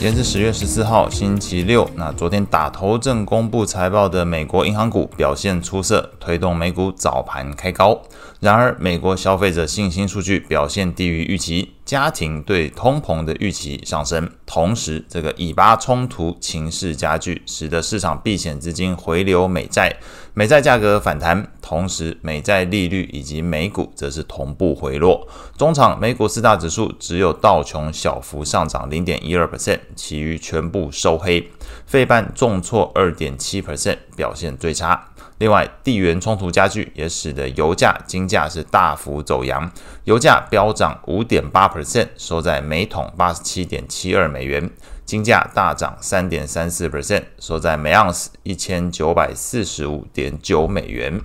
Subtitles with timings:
[0.00, 1.86] 今天是十月十四号，星期六。
[1.94, 8.00] 那昨天打头阵公布财报的美国银行股表现出色，推动美股早盘开高。
[8.40, 19.94] 然而，美国消费者信心数据表现低于预期，家庭对通膨的预期上升，同时这个以巴冲突情势加剧，使得市场避险资金回流美债，
[20.32, 25.28] 美债价格反弹，同时美债利率以及美股则是同步回落。
[25.56, 31.48] 中场美股四大指数只有道琼小幅上涨零点一二 percent，其余全部收黑，
[31.86, 35.10] 费半重挫二点七 percent，表现最差。
[35.38, 39.70] 另外，地缘冲突加剧也使得油价、金价是大幅走扬，
[40.02, 44.68] 油价飙涨五点八 percent，收在每桶八十七点七二美元；
[45.04, 51.20] 金价大涨三点三四 percent，收在每盎司一千九百四十五点九美元。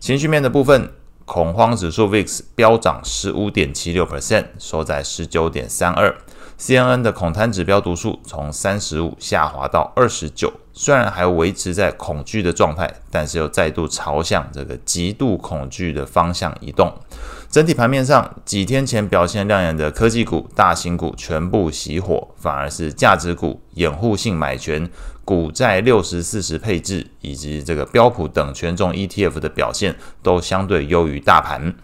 [0.00, 0.92] 情绪面的部分，
[1.24, 6.16] 恐慌指数 VIX 飙涨十五点七六 percent，收在十九点三二。
[6.56, 16.92] CNN 的恐贪指标读数从三十五下滑到二十九，虽然还维持在恐惧的状态，但是又再度朝向这个极度恐惧的方向移动。
[17.50, 24.86] 整体盘面上，几天前表现亮眼的科技股、大型股全部熄火，反而是价值股、掩护性买权、
[25.24, 31.74] 股债六十四十配置以及这个标普等权重 ETF 的表现都相对优于大盘。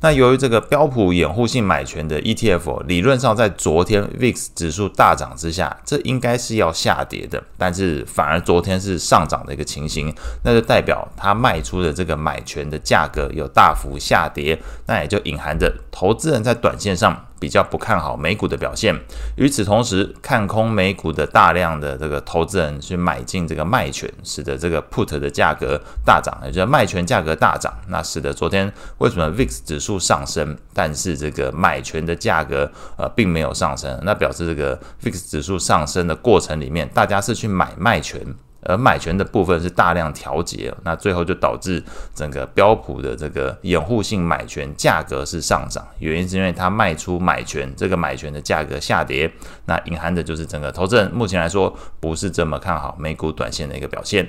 [0.00, 10.14] 那由于这个标普掩护性买权的 ETF，理论上在昨天 VIX 指数大涨之下，这应该是要下跌的，但是反而昨天是上涨的一个情形，
[10.44, 17.25] 那就代表它卖出的这个买权的价格有大幅下跌，那也就隐含着投资人在短线上。
[17.38, 18.94] 比较不看好美股的表现，
[19.36, 38.20] 与此同时，看空美股的大量的这个投资人去买进这个卖权，使得这个 put 的价格大涨，也就是卖权价格大涨，那使得昨天为什么 VIX 指数上升，但是这个买权的价格呃并没有上升，那表示这个 VIX 指数上升的过程里面，大家是去买卖权。
[38.68, 41.82] 而买权的部分是大量调节，那最后就导致
[42.14, 49.30] 整个标普的这个掩护性买权价格是上涨，原因是因为它卖出买权，这个买权的价格下跌，
[49.66, 54.28] 那隐含的就是整个投资人目前来说不是这么看好美股短线的一个表现。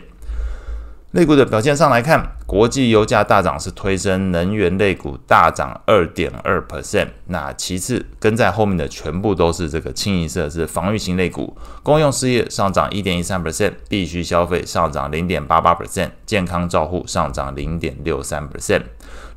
[1.17, 7.07] 类股的表现上来看，国际油价大涨是推升能源类股大涨二点二 percent。
[7.25, 18.83] 那其次跟在后面的全部都是这个清一色是防御型类股，公用事业上涨一点一三 percent，必须消费上涨零点八八 percent，健康照护上涨零点六三 percent。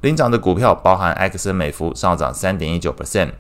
[0.03, 3.31] 领涨的股票包含埃克森美孚上涨三点一九 percent。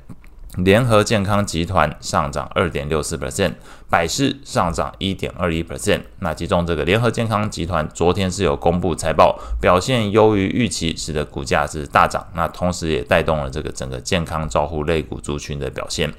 [0.56, 3.53] 联合健康集团上涨二点六四 percent，
[3.88, 6.00] 百事上涨一点二一 percent。
[6.19, 12.27] 那其中这个联合健康集团昨天是有公布财报，表现优于预期，使得股价是大涨。
[12.34, 16.12] 那同时也带动了这个整个健康照护类股族群的表现。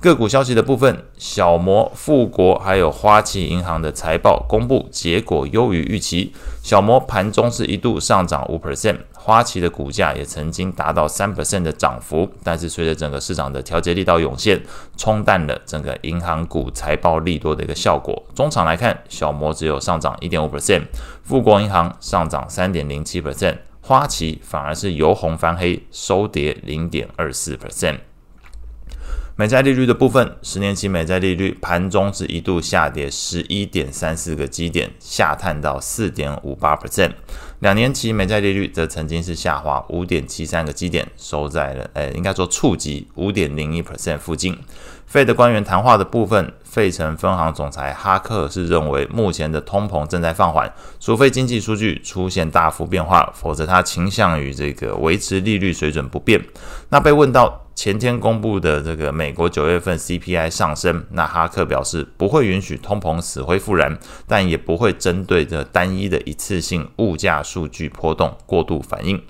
[0.00, 6.32] 个股消息的部分，小摩、富国还有花旗银行的财报公布结果优于预期。
[6.62, 14.62] 小摩盘中是一度上涨五 percent，花旗的股价也曾经达到三 percent 的涨幅，但是随着整个市场的调节力道涌现，
[14.96, 18.22] 冲淡了整个银行股财报利多的一个效果。
[18.34, 20.82] 中场来看，小摩只有上涨一点五 percent，
[21.24, 27.98] 富国银行上涨三点零七 percent，花旗反而是由红翻黑，收跌零点二四 percent。
[29.38, 37.12] 美债利率的部分，十年期美债利率盘中是一度下跌十一点三四个基点，下探到四点五八 percent。
[37.58, 44.56] 两年期美债利率则曾经是下滑五点七三个基点，收在了，呃，应该说触及五点零一 percent 附近。
[45.06, 56.44] 费的官员谈话的部分，费城分行总裁哈克是认为，目前的通膨正在放缓，除非经济数据出现大幅变化，否则他倾向于这个维持利率水准不变。
[56.90, 63.96] 那被问到，前天公布的这个美国九月份 CPI 上升，那哈克表示不会允许通膨死灰复燃，
[64.26, 69.22] 但也不会针对这单一的一次性物价数据波动过度反应。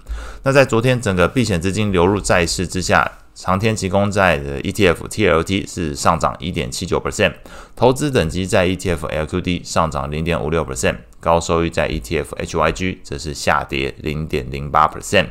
[0.43, 7.35] 那在昨天整个避险资金流入债市之下，长天期公债的 ETF TLT 是上涨一点七九 percent，
[7.77, 15.27] 投资等级债 ETF LQD 上涨零点五六 percent，高收益债 ETF HYG 则是下跌零点零八 percent。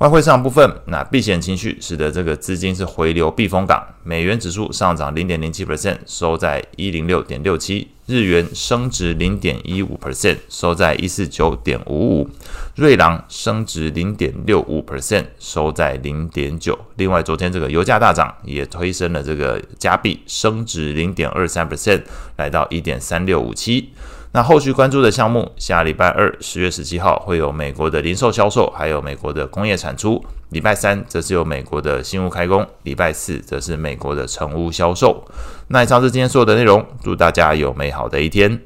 [0.00, 12.28] 外汇市场部分，那避险情绪使得这个资金是回流避风港，美元指数上涨零点零七 percent，收在一零六点六七；日元升值零点一五 percent，收在一四九点五五；
[12.76, 16.78] 瑞郎升值零点六五 percent，收在零点九。
[16.96, 22.00] 另外，昨天这个油价大涨，也推升了这个加币升值零点二三 percent，
[22.38, 23.90] 来到一点三六五七。
[24.32, 30.24] 那后续关注的项目，下礼拜二十月十七号会有美国的零售销售，还有美国的工业产出。
[30.50, 35.24] 礼拜三则是有美国的新屋开工，礼拜四则是美国的成屋销售。
[35.68, 38.60] 那以上是今天所有的内容，祝大家有美好的一天。